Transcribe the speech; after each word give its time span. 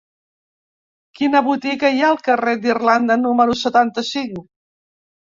Quina 1.19 1.43
botiga 1.49 1.93
hi 1.97 2.03
ha 2.05 2.09
al 2.15 2.19
carrer 2.31 2.57
d'Irlanda 2.65 3.21
número 3.29 3.61
setanta-cinc? 3.67 4.47